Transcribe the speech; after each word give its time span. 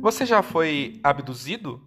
Você 0.00 0.24
já 0.24 0.42
foi 0.42 0.98
abduzido? 1.04 1.78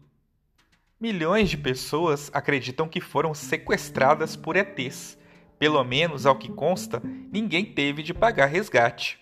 Milhões 1.00 1.50
de 1.50 1.58
pessoas 1.58 2.30
acreditam 2.32 2.88
que 2.88 3.02
foram 3.02 3.34
sequestradas 3.34 4.36
por 4.36 4.56
ETs. 4.56 5.18
Pelo 5.58 5.84
menos, 5.84 6.28
ao 6.28 6.38
que 6.38 6.48
consta, 6.48 7.02
ninguém 7.04 7.66
teve 7.66 8.04
de 8.04 8.14
pagar 8.14 8.46
resgate. 8.46 9.20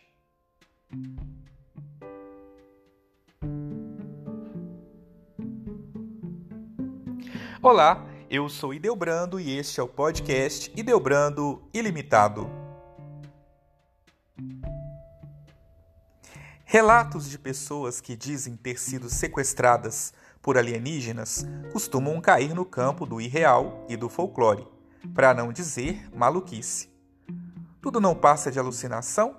Olá, 7.61 8.05
eu 8.29 8.49
sou 8.49 8.73
Ideobrando 8.73 9.39
e 9.39 9.55
este 9.57 9.79
é 9.79 9.83
o 9.83 9.87
podcast 9.87 10.69
Ideobrando 10.75 11.63
Ilimitado. 11.73 12.49
Relatos 16.71 17.29
de 17.29 17.37
pessoas 17.37 17.99
que 17.99 18.15
dizem 18.15 18.55
ter 18.55 18.79
sido 18.79 19.09
sequestradas 19.09 20.13
por 20.41 20.57
alienígenas 20.57 21.45
costumam 21.73 22.21
cair 22.21 22.55
no 22.55 22.63
campo 22.63 23.05
do 23.05 23.19
irreal 23.19 23.85
e 23.89 23.97
do 23.97 24.07
folclore, 24.07 24.65
para 25.13 25.33
não 25.33 25.51
dizer 25.51 26.09
maluquice. 26.15 26.89
Tudo 27.81 27.99
não 27.99 28.15
passa 28.15 28.49
de 28.49 28.57
alucinação? 28.57 29.35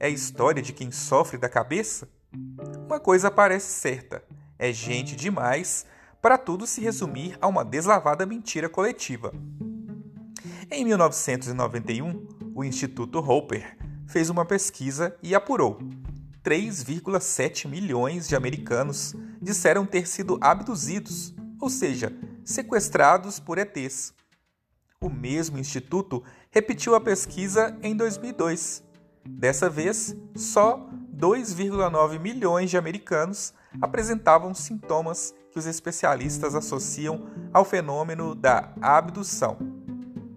É 0.00 0.08
história 0.08 0.62
de 0.62 0.72
quem 0.72 0.90
sofre 0.90 1.36
da 1.36 1.46
cabeça? 1.46 2.08
Uma 2.86 2.98
coisa 2.98 3.30
parece 3.30 3.70
certa: 3.70 4.24
é 4.58 4.72
gente 4.72 5.14
demais 5.14 5.84
para 6.22 6.38
tudo 6.38 6.66
se 6.66 6.80
resumir 6.80 7.36
a 7.38 7.48
uma 7.48 7.66
deslavada 7.66 8.24
mentira 8.24 8.70
coletiva. 8.70 9.30
Em 10.70 10.86
1991, 10.86 12.28
o 12.54 12.64
Instituto 12.64 13.18
Hopper 13.18 13.76
fez 14.06 14.30
uma 14.30 14.46
pesquisa 14.46 15.14
e 15.22 15.34
apurou 15.34 15.78
3,7 16.44 17.68
milhões 17.68 18.28
de 18.28 18.34
americanos 18.34 19.14
disseram 19.40 19.86
ter 19.86 20.08
sido 20.08 20.38
abduzidos, 20.40 21.32
ou 21.60 21.70
seja, 21.70 22.12
sequestrados 22.44 23.38
por 23.38 23.58
ETs. 23.58 24.12
O 25.00 25.08
mesmo 25.08 25.58
instituto 25.58 26.22
repetiu 26.50 26.94
a 26.94 27.00
pesquisa 27.00 27.76
em 27.82 27.96
2002. 27.96 28.82
Dessa 29.24 29.70
vez, 29.70 30.16
só 30.34 30.88
2,9 31.16 32.18
milhões 32.18 32.70
de 32.70 32.76
americanos 32.76 33.54
apresentavam 33.80 34.52
sintomas 34.52 35.34
que 35.52 35.58
os 35.58 35.66
especialistas 35.66 36.54
associam 36.54 37.28
ao 37.52 37.64
fenômeno 37.64 38.34
da 38.34 38.72
abdução. 38.80 39.58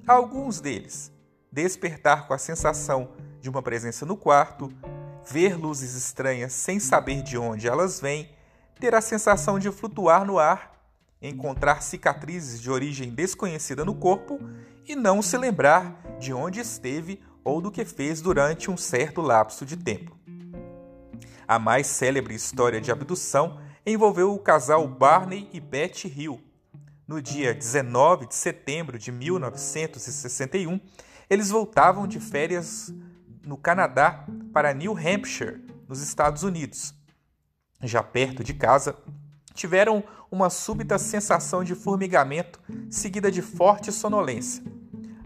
Alguns 0.07 0.61
deles: 0.61 1.11
despertar 1.51 2.27
com 2.27 2.33
a 2.33 2.37
sensação 2.37 3.09
de 3.41 3.49
uma 3.49 3.61
presença 3.61 4.05
no 4.05 4.15
quarto, 4.15 4.71
ver 5.27 5.57
luzes 5.57 5.95
estranhas 5.95 6.53
sem 6.53 6.79
saber 6.79 7.21
de 7.21 7.37
onde 7.37 7.67
elas 7.67 7.99
vêm, 7.99 8.29
ter 8.79 8.93
a 8.93 9.01
sensação 9.01 9.57
de 9.57 9.71
flutuar 9.71 10.25
no 10.25 10.37
ar, 10.37 10.75
encontrar 11.21 11.81
cicatrizes 11.81 12.61
de 12.61 12.69
origem 12.69 13.09
desconhecida 13.09 13.83
no 13.83 13.95
corpo 13.95 14.39
e 14.87 14.95
não 14.95 15.21
se 15.21 15.37
lembrar 15.37 16.17
de 16.19 16.33
onde 16.33 16.59
esteve 16.59 17.21
ou 17.43 17.61
do 17.61 17.71
que 17.71 17.85
fez 17.85 18.21
durante 18.21 18.69
um 18.69 18.77
certo 18.77 19.21
lapso 19.21 19.65
de 19.65 19.77
tempo. 19.77 20.17
A 21.47 21.59
mais 21.59 21.87
célebre 21.87 22.33
história 22.33 22.81
de 22.81 22.91
abdução 22.91 23.59
envolveu 23.85 24.33
o 24.33 24.39
casal 24.39 24.87
Barney 24.87 25.47
e 25.53 25.59
Betty 25.59 26.07
Hill. 26.07 26.41
No 27.07 27.21
dia 27.21 27.53
19 27.53 28.27
de 28.27 28.33
setembro 28.33 28.97
de 28.97 29.11
1961, 29.11 30.79
eles 31.29 31.49
voltavam 31.49 32.07
de 32.07 32.19
férias 32.19 32.91
no 33.45 33.57
Canadá 33.57 34.25
para 34.51 34.73
New 34.73 34.97
Hampshire, 34.97 35.63
nos 35.87 36.01
Estados 36.01 36.43
Unidos. 36.43 36.93
Já 37.81 38.01
perto 38.01 38.43
de 38.43 38.53
casa, 38.53 38.95
tiveram 39.53 40.03
uma 40.31 40.49
súbita 40.49 40.97
sensação 40.97 41.63
de 41.63 41.75
formigamento 41.75 42.59
seguida 42.89 43.31
de 43.31 43.41
forte 43.41 43.91
sonolência. 43.91 44.63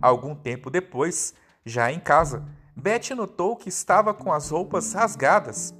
Algum 0.02 0.36
tempo 0.36 0.70
depois, 0.70 1.34
já 1.66 1.92
em 1.92 2.00
casa, 2.00 2.46
Betty 2.76 3.14
notou 3.14 3.56
que 3.56 3.70
estava 3.70 4.14
com 4.14 4.32
as 4.32 4.50
roupas 4.50 4.94
rasgadas 4.94 5.74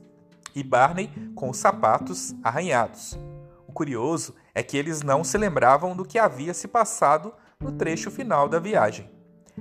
e 0.56 0.64
Barney 0.64 1.10
com 1.36 1.50
os 1.50 1.58
sapatos 1.58 2.34
arranhados. 2.44 3.18
O 3.68 3.72
curioso 3.72 4.36
é 4.54 4.64
que 4.64 4.76
eles 4.76 5.02
não 5.02 5.24
se 5.24 5.38
lembravam 5.38 5.96
do 5.96 6.04
que 6.04 6.20
havia 6.20 6.54
se 6.54 6.68
passado 6.68 7.34
no 7.60 7.72
trecho 7.72 8.10
final 8.10 8.50
da 8.50 8.60
viagem. 8.60 9.10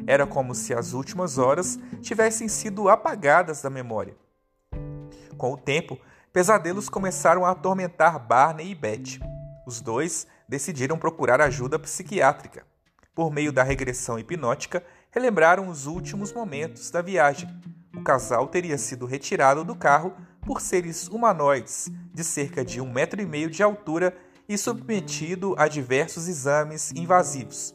Era 0.06 0.26
como 0.26 0.54
se 0.54 0.72
as 0.72 0.92
últimas 0.92 1.38
horas 1.38 1.78
tivessem 2.00 2.48
sido 2.48 2.88
apagadas 2.88 3.62
da 3.62 3.70
memória. 3.70 4.16
Com 5.36 5.52
o 5.52 5.56
tempo, 5.56 5.98
pesadelos 6.32 6.88
começaram 6.88 7.44
a 7.44 7.50
atormentar 7.50 8.18
Barney 8.18 8.70
e 8.70 8.74
Beth. 8.74 9.20
Os 9.66 9.80
dois 9.80 10.26
decidiram 10.48 10.98
procurar 10.98 11.40
ajuda 11.40 11.78
psiquiátrica. 11.78 12.66
Por 13.14 13.30
meio 13.30 13.52
da 13.52 13.62
regressão 13.62 14.18
hipnótica, 14.18 14.82
relembraram 15.10 15.68
os 15.68 15.86
últimos 15.86 16.32
momentos 16.32 16.90
da 16.90 17.02
viagem. 17.02 17.48
O 17.96 18.02
casal 18.02 18.46
teria 18.46 18.78
sido 18.78 19.06
retirado 19.06 19.64
do 19.64 19.74
carro 19.74 20.14
por 20.46 20.60
seres 20.60 21.08
humanoides 21.08 21.90
de 22.14 22.24
cerca 22.24 22.64
de 22.64 22.80
um 22.80 22.90
metro 22.90 23.20
e 23.20 23.26
meio 23.26 23.50
de 23.50 23.62
altura 23.62 24.16
e 24.48 24.56
submetido 24.56 25.54
a 25.58 25.68
diversos 25.68 26.26
exames 26.26 26.90
invasivos. 26.92 27.74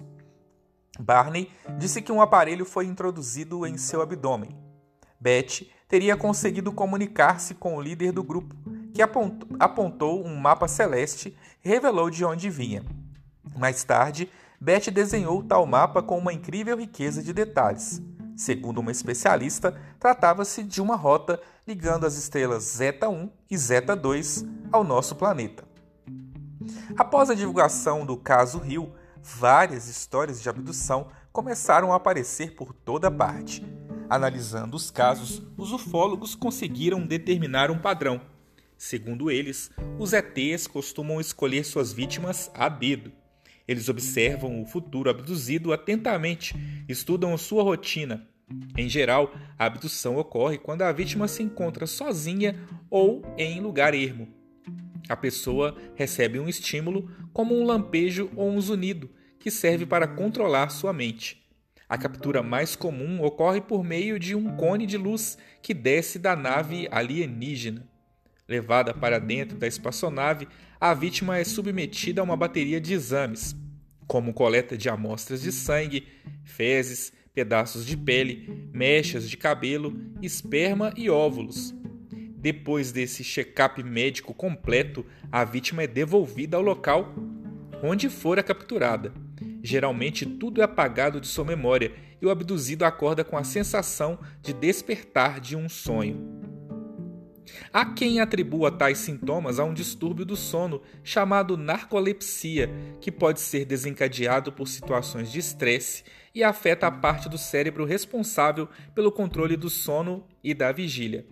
Barney 0.99 1.51
disse 1.77 2.01
que 2.01 2.11
um 2.11 2.21
aparelho 2.21 2.65
foi 2.65 2.85
introduzido 2.85 3.65
em 3.65 3.77
seu 3.77 4.01
abdômen. 4.01 4.55
Beth 5.19 5.65
teria 5.87 6.15
conseguido 6.15 6.71
comunicar-se 6.71 7.55
com 7.55 7.75
o 7.75 7.81
líder 7.81 8.11
do 8.11 8.23
grupo, 8.23 8.55
que 8.93 9.01
apontou 9.01 10.25
um 10.25 10.35
mapa 10.35 10.67
celeste 10.67 11.37
e 11.63 11.69
revelou 11.69 12.09
de 12.09 12.23
onde 12.23 12.49
vinha. 12.49 12.83
Mais 13.55 13.83
tarde, 13.83 14.29
Beth 14.59 14.91
desenhou 14.91 15.43
tal 15.43 15.65
mapa 15.65 16.01
com 16.01 16.17
uma 16.17 16.33
incrível 16.33 16.77
riqueza 16.77 17.21
de 17.21 17.33
detalhes. 17.33 18.01
Segundo 18.35 18.79
uma 18.79 18.91
especialista, 18.91 19.79
tratava-se 19.99 20.63
de 20.63 20.81
uma 20.81 20.95
rota 20.95 21.39
ligando 21.67 22.05
as 22.05 22.15
estrelas 22.15 22.63
Zeta 22.63 23.07
1 23.09 23.29
e 23.49 23.57
Zeta 23.57 23.95
2 23.95 24.45
ao 24.71 24.83
nosso 24.83 25.15
planeta. 25.15 25.63
Após 26.97 27.29
a 27.29 27.35
divulgação 27.35 28.05
do 28.05 28.17
caso 28.17 28.57
Rio, 28.57 28.91
várias 29.23 29.87
histórias 29.87 30.41
de 30.41 30.49
abdução 30.49 31.07
começaram 31.31 31.93
a 31.93 31.95
aparecer 31.95 32.55
por 32.55 32.73
toda 32.73 33.09
parte. 33.09 33.63
Analisando 34.09 34.75
os 34.75 34.91
casos, 34.91 35.41
os 35.57 35.71
ufólogos 35.71 36.35
conseguiram 36.35 37.05
determinar 37.05 37.71
um 37.71 37.79
padrão. 37.79 38.21
Segundo 38.77 39.31
eles, 39.31 39.71
os 39.97 40.11
ETs 40.11 40.67
costumam 40.67 41.21
escolher 41.21 41.63
suas 41.63 41.93
vítimas 41.93 42.51
a 42.53 42.67
dedo. 42.67 43.11
Eles 43.65 43.87
observam 43.87 44.61
o 44.61 44.65
futuro 44.65 45.09
abduzido 45.09 45.71
atentamente, 45.71 46.53
estudam 46.87 47.37
sua 47.37 47.63
rotina. 47.63 48.27
Em 48.77 48.89
geral, 48.89 49.33
a 49.57 49.65
abdução 49.65 50.17
ocorre 50.17 50.57
quando 50.57 50.81
a 50.81 50.91
vítima 50.91 51.29
se 51.29 51.41
encontra 51.41 51.87
sozinha 51.87 52.59
ou 52.89 53.23
em 53.37 53.61
lugar 53.61 53.93
ermo. 53.93 54.42
A 55.09 55.15
pessoa 55.15 55.75
recebe 55.95 56.39
um 56.39 56.47
estímulo, 56.47 57.09
como 57.33 57.55
um 57.55 57.65
lampejo 57.65 58.29
ou 58.35 58.49
um 58.49 58.61
zunido, 58.61 59.09
que 59.39 59.51
serve 59.51 59.85
para 59.85 60.07
controlar 60.07 60.69
sua 60.69 60.93
mente. 60.93 61.43
A 61.89 61.97
captura 61.97 62.41
mais 62.41 62.75
comum 62.75 63.21
ocorre 63.21 63.61
por 63.61 63.83
meio 63.83 64.17
de 64.17 64.35
um 64.35 64.55
cone 64.55 64.85
de 64.85 64.97
luz 64.97 65.37
que 65.61 65.73
desce 65.73 66.17
da 66.17 66.35
nave 66.35 66.87
alienígena. 66.89 67.87
Levada 68.47 68.93
para 68.93 69.19
dentro 69.19 69.57
da 69.57 69.67
espaçonave, 69.67 70.47
a 70.79 70.93
vítima 70.93 71.37
é 71.37 71.43
submetida 71.43 72.21
a 72.21 72.23
uma 72.23 72.35
bateria 72.35 72.79
de 72.79 72.93
exames, 72.93 73.55
como 74.07 74.33
coleta 74.33 74.77
de 74.77 74.89
amostras 74.89 75.41
de 75.41 75.51
sangue, 75.51 76.07
fezes, 76.43 77.13
pedaços 77.33 77.85
de 77.85 77.97
pele, 77.97 78.69
mechas 78.73 79.29
de 79.29 79.37
cabelo, 79.37 79.93
esperma 80.21 80.93
e 80.95 81.09
óvulos. 81.09 81.73
Depois 82.43 82.91
desse 82.91 83.23
check-up 83.23 83.81
médico 83.81 84.33
completo, 84.33 85.05
a 85.31 85.45
vítima 85.45 85.83
é 85.83 85.87
devolvida 85.87 86.57
ao 86.57 86.61
local 86.61 87.15
onde 87.81 88.09
fora 88.09 88.43
capturada. 88.43 89.13
Geralmente 89.63 90.25
tudo 90.25 90.59
é 90.59 90.65
apagado 90.65 91.21
de 91.21 91.27
sua 91.27 91.45
memória 91.45 91.93
e 92.21 92.25
o 92.25 92.29
abduzido 92.29 92.83
acorda 92.83 93.23
com 93.23 93.37
a 93.37 93.45
sensação 93.45 94.19
de 94.41 94.51
despertar 94.51 95.39
de 95.39 95.55
um 95.55 95.69
sonho. 95.69 96.43
Há 97.71 97.85
quem 97.85 98.19
atribua 98.19 98.69
tais 98.69 98.97
sintomas 98.97 99.57
a 99.57 99.63
um 99.63 99.73
distúrbio 99.73 100.25
do 100.25 100.35
sono 100.35 100.81
chamado 101.01 101.55
narcolepsia, 101.55 102.69
que 102.99 103.09
pode 103.09 103.39
ser 103.39 103.63
desencadeado 103.63 104.51
por 104.51 104.67
situações 104.67 105.31
de 105.31 105.39
estresse 105.39 106.03
e 106.35 106.43
afeta 106.43 106.87
a 106.87 106.91
parte 106.91 107.29
do 107.29 107.37
cérebro 107.37 107.85
responsável 107.85 108.67
pelo 108.93 109.13
controle 109.13 109.55
do 109.55 109.69
sono 109.69 110.27
e 110.43 110.53
da 110.53 110.73
vigília. 110.73 111.25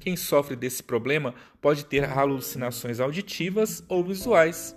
Quem 0.00 0.16
sofre 0.16 0.56
desse 0.56 0.82
problema 0.82 1.34
pode 1.60 1.84
ter 1.84 2.04
alucinações 2.04 2.98
auditivas 2.98 3.84
ou 3.86 4.02
visuais. 4.02 4.74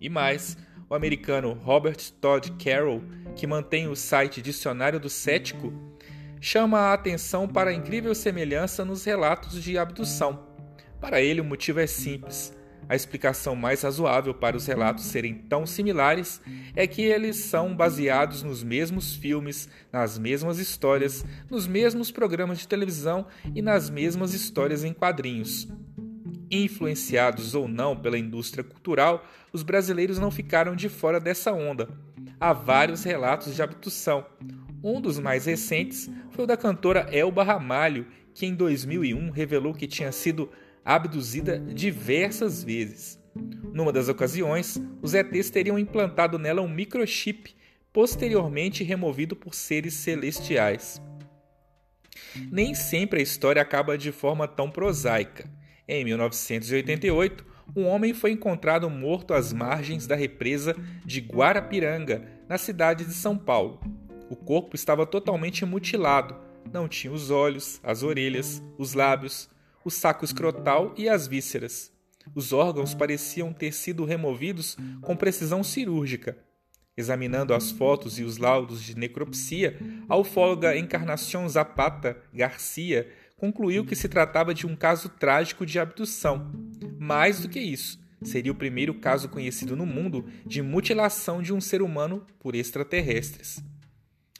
E 0.00 0.08
mais, 0.08 0.56
o 0.88 0.94
americano 0.94 1.52
Robert 1.52 1.98
Todd 2.20 2.50
Carroll, 2.52 3.02
que 3.36 3.46
mantém 3.46 3.86
o 3.86 3.94
site 3.94 4.40
Dicionário 4.40 4.98
do 4.98 5.10
Cético, 5.10 5.72
chama 6.40 6.78
a 6.78 6.94
atenção 6.94 7.46
para 7.46 7.70
a 7.70 7.74
incrível 7.74 8.14
semelhança 8.14 8.82
nos 8.82 9.04
relatos 9.04 9.62
de 9.62 9.76
abdução. 9.76 10.46
Para 11.00 11.20
ele, 11.20 11.42
o 11.42 11.44
motivo 11.44 11.80
é 11.80 11.86
simples. 11.86 12.56
A 12.88 12.94
explicação 12.94 13.56
mais 13.56 13.82
razoável 13.82 14.32
para 14.32 14.56
os 14.56 14.66
relatos 14.66 15.04
serem 15.04 15.34
tão 15.34 15.66
similares 15.66 16.40
é 16.74 16.86
que 16.86 17.02
eles 17.02 17.36
são 17.36 17.74
baseados 17.74 18.44
nos 18.44 18.62
mesmos 18.62 19.14
filmes, 19.16 19.68
nas 19.92 20.18
mesmas 20.18 20.58
histórias, 20.58 21.24
nos 21.50 21.66
mesmos 21.66 22.12
programas 22.12 22.58
de 22.58 22.68
televisão 22.68 23.26
e 23.54 23.60
nas 23.60 23.90
mesmas 23.90 24.34
histórias 24.34 24.84
em 24.84 24.92
quadrinhos. 24.92 25.66
Influenciados 26.48 27.56
ou 27.56 27.66
não 27.66 27.96
pela 27.96 28.18
indústria 28.18 28.62
cultural, 28.62 29.26
os 29.52 29.64
brasileiros 29.64 30.18
não 30.18 30.30
ficaram 30.30 30.76
de 30.76 30.88
fora 30.88 31.18
dessa 31.18 31.52
onda. 31.52 31.88
Há 32.38 32.52
vários 32.52 33.02
relatos 33.02 33.52
de 33.56 33.62
abdução. 33.62 34.24
Um 34.82 35.00
dos 35.00 35.18
mais 35.18 35.46
recentes 35.46 36.08
foi 36.30 36.44
o 36.44 36.46
da 36.46 36.56
cantora 36.56 37.08
Elba 37.10 37.42
Ramalho, 37.42 38.06
que 38.32 38.46
em 38.46 38.54
2001 38.54 39.30
revelou 39.30 39.74
que 39.74 39.88
tinha 39.88 40.12
sido 40.12 40.48
abduzida 40.86 41.58
diversas 41.58 42.62
vezes. 42.62 43.20
Numa 43.72 43.92
das 43.92 44.08
ocasiões, 44.08 44.80
os 45.02 45.12
ETs 45.14 45.50
teriam 45.50 45.76
implantado 45.76 46.38
nela 46.38 46.62
um 46.62 46.68
microchip, 46.68 47.54
posteriormente 47.92 48.84
removido 48.84 49.34
por 49.34 49.52
seres 49.52 49.94
celestiais. 49.94 51.02
Nem 52.50 52.72
sempre 52.74 53.18
a 53.18 53.22
história 53.22 53.60
acaba 53.60 53.98
de 53.98 54.12
forma 54.12 54.46
tão 54.46 54.70
prosaica. 54.70 55.50
Em 55.88 56.04
1988, 56.04 57.44
um 57.74 57.84
homem 57.86 58.14
foi 58.14 58.30
encontrado 58.30 58.88
morto 58.88 59.34
às 59.34 59.52
margens 59.52 60.06
da 60.06 60.14
represa 60.14 60.76
de 61.04 61.20
Guarapiranga, 61.20 62.22
na 62.48 62.56
cidade 62.56 63.04
de 63.04 63.12
São 63.12 63.36
Paulo. 63.36 63.80
O 64.30 64.36
corpo 64.36 64.76
estava 64.76 65.04
totalmente 65.04 65.64
mutilado, 65.64 66.36
não 66.72 66.88
tinha 66.88 67.12
os 67.12 67.30
olhos, 67.30 67.80
as 67.82 68.02
orelhas, 68.02 68.62
os 68.78 68.94
lábios, 68.94 69.48
o 69.86 69.90
saco 69.90 70.24
escrotal 70.24 70.92
e 70.96 71.08
as 71.08 71.28
vísceras. 71.28 71.92
Os 72.34 72.52
órgãos 72.52 72.92
pareciam 72.92 73.52
ter 73.52 73.70
sido 73.70 74.04
removidos 74.04 74.76
com 75.00 75.14
precisão 75.16 75.62
cirúrgica. 75.62 76.36
Examinando 76.96 77.54
as 77.54 77.70
fotos 77.70 78.18
e 78.18 78.24
os 78.24 78.36
laudos 78.36 78.82
de 78.82 78.96
necropsia, 78.96 79.78
a 80.08 80.16
ufóloga 80.16 80.76
Encarnação 80.76 81.48
Zapata 81.48 82.20
Garcia 82.34 83.08
concluiu 83.36 83.86
que 83.86 83.94
se 83.94 84.08
tratava 84.08 84.52
de 84.52 84.66
um 84.66 84.74
caso 84.74 85.08
trágico 85.08 85.64
de 85.64 85.78
abdução. 85.78 86.50
Mais 86.98 87.38
do 87.38 87.48
que 87.48 87.60
isso, 87.60 88.00
seria 88.24 88.50
o 88.50 88.56
primeiro 88.56 88.94
caso 88.94 89.28
conhecido 89.28 89.76
no 89.76 89.86
mundo 89.86 90.26
de 90.44 90.62
mutilação 90.62 91.40
de 91.40 91.54
um 91.54 91.60
ser 91.60 91.80
humano 91.80 92.26
por 92.40 92.56
extraterrestres. 92.56 93.62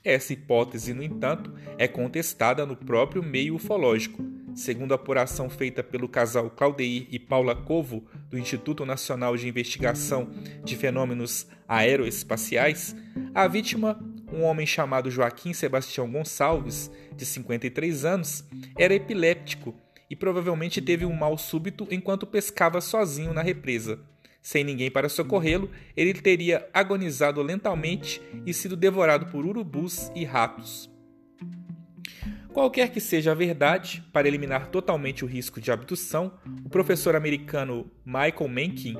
Essa 0.03 0.33
hipótese, 0.33 0.93
no 0.93 1.05
entanto, 1.05 1.55
é 1.79 1.87
contestada 1.87 2.67
no 2.67 2.75
próprio 2.75 3.23
meio 3.23 3.55
ufológico, 3.55 4.25
Segundo 4.57 4.93
a 4.93 4.95
apuração 4.95 5.51
feita 5.51 5.85
pelo 5.85 6.09
casal 6.09 6.49
Claudeir 6.49 7.07
e 7.11 7.19
Paula 7.19 7.55
Covo, 7.55 8.07
do 8.31 8.39
Instituto 8.39 8.87
Nacional 8.87 9.37
de 9.37 9.47
Investigação 9.47 10.31
de 10.65 10.75
Fenômenos 10.75 11.47
Aeroespaciais, 11.69 12.97
a 13.35 13.47
vítima, 13.47 14.03
um 14.33 14.45
homem 14.45 14.67
chamado 14.67 15.11
Joaquim 15.11 15.53
Sebastião 15.53 16.11
Gonçalves, 16.11 16.91
de 17.15 17.27
53 17.27 18.07
anos, 18.07 18.45
era 18.79 18.95
epiléptico 18.95 19.75
e 20.09 20.17
provavelmente 20.17 20.81
teve 20.81 21.05
um 21.05 21.13
mal 21.13 21.37
súbito 21.37 21.87
enquanto 21.91 22.27
pescava 22.27 22.81
sozinho 22.81 23.35
na 23.35 23.43
represa. 23.43 24.01
Sem 24.41 24.65
ninguém 24.65 24.91
para 24.91 25.11
socorrê-lo, 25.11 25.71
ele 25.95 26.15
teria 26.15 26.67
agonizado 26.73 27.43
lentamente 27.43 28.23
e 28.47 28.55
sido 28.55 28.75
devorado 28.75 29.27
por 29.27 29.45
urubus 29.45 30.11
e 30.15 30.25
ratos. 30.25 30.96
Qualquer 32.57 32.91
que 32.91 33.03
seja 33.03 33.33
a 33.33 33.35
verdade, 33.35 34.03
para 34.11 34.27
eliminar 34.27 34.69
totalmente 34.69 35.23
o 35.23 35.29
risco 35.29 35.61
de 35.61 35.71
abdução, 35.71 36.33
o 36.65 36.71
professor 36.71 37.15
americano 37.15 37.91
Michael 38.03 38.49
Mencken, 38.49 38.97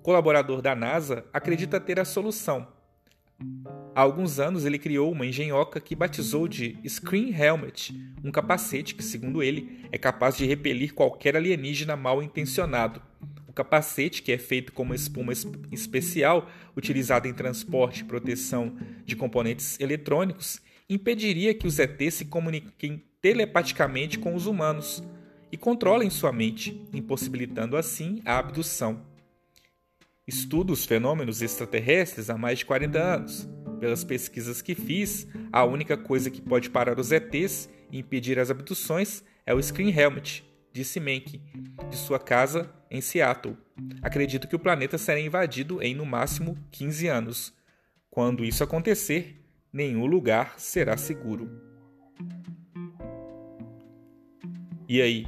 colaborador 0.00 0.62
da 0.62 0.76
NASA, 0.76 1.24
acredita 1.32 1.80
ter 1.80 1.98
a 1.98 2.04
solução. 2.04 2.68
Há 3.96 4.00
alguns 4.00 4.38
anos 4.38 4.64
ele 4.64 4.78
criou 4.78 5.10
uma 5.10 5.26
engenhoca 5.26 5.80
que 5.80 5.96
batizou 5.96 6.46
de 6.46 6.78
Screen 6.88 7.34
Helmet, 7.34 7.92
um 8.22 8.30
capacete 8.30 8.94
que, 8.94 9.02
segundo 9.02 9.42
ele, 9.42 9.84
é 9.90 9.98
capaz 9.98 10.36
de 10.36 10.46
repelir 10.46 10.94
qualquer 10.94 11.36
alienígena 11.36 11.96
mal 11.96 12.22
intencionado. 12.22 13.02
O 13.48 13.52
capacete, 13.52 14.22
que 14.22 14.30
é 14.30 14.38
feito 14.38 14.72
com 14.72 14.84
uma 14.84 14.94
espuma 14.94 15.32
especial 15.72 16.48
utilizada 16.76 17.26
em 17.26 17.34
transporte 17.34 18.02
e 18.02 18.04
proteção 18.04 18.76
de 19.04 19.16
componentes 19.16 19.80
eletrônicos, 19.80 20.60
impediria 20.88 21.54
que 21.54 21.66
os 21.66 21.78
ETs 21.78 22.14
se 22.14 22.24
comuniquem 22.24 23.04
telepaticamente 23.20 24.18
com 24.18 24.34
os 24.34 24.46
humanos 24.46 25.02
e 25.50 25.56
controlem 25.56 26.10
sua 26.10 26.32
mente, 26.32 26.82
impossibilitando 26.92 27.76
assim 27.76 28.22
a 28.24 28.38
abdução. 28.38 29.04
Estudo 30.26 30.72
os 30.72 30.84
fenômenos 30.84 31.40
extraterrestres 31.40 32.28
há 32.28 32.36
mais 32.36 32.58
de 32.58 32.66
40 32.66 32.98
anos. 32.98 33.48
Pelas 33.80 34.04
pesquisas 34.04 34.60
que 34.60 34.74
fiz, 34.74 35.26
a 35.52 35.64
única 35.64 35.96
coisa 35.96 36.30
que 36.30 36.40
pode 36.40 36.68
parar 36.68 36.98
os 36.98 37.12
ETs 37.12 37.68
e 37.90 37.98
impedir 37.98 38.38
as 38.38 38.50
abduções 38.50 39.24
é 39.46 39.54
o 39.54 39.62
Screen 39.62 39.90
Helmet, 39.90 40.44
disse 40.72 41.00
Menck, 41.00 41.40
de 41.88 41.96
sua 41.96 42.18
casa 42.18 42.70
em 42.90 43.00
Seattle. 43.00 43.56
Acredito 44.02 44.46
que 44.46 44.56
o 44.56 44.58
planeta 44.58 44.98
será 44.98 45.18
invadido 45.18 45.82
em 45.82 45.94
no 45.94 46.04
máximo 46.04 46.58
15 46.72 47.06
anos. 47.06 47.54
Quando 48.10 48.44
isso 48.44 48.62
acontecer, 48.62 49.40
nenhum 49.72 50.06
lugar 50.06 50.58
será 50.58 50.96
seguro. 50.96 51.50
E 54.88 55.02
aí, 55.02 55.26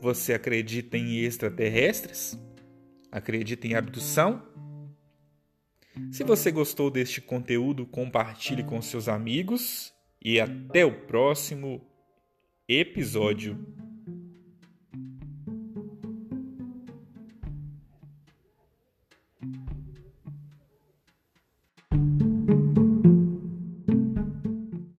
você 0.00 0.32
acredita 0.32 0.96
em 0.96 1.18
extraterrestres? 1.18 2.38
Acredita 3.10 3.66
em 3.66 3.74
abdução? 3.74 4.42
Se 6.10 6.24
você 6.24 6.50
gostou 6.50 6.90
deste 6.90 7.20
conteúdo, 7.20 7.86
compartilhe 7.86 8.64
com 8.64 8.80
seus 8.80 9.08
amigos 9.08 9.92
e 10.20 10.40
até 10.40 10.84
o 10.84 11.06
próximo 11.06 11.86
episódio. 12.66 13.58